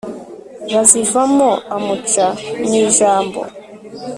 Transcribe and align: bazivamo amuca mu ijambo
bazivamo 0.73 1.49
amuca 1.75 2.25
mu 2.67 2.73
ijambo 2.85 3.39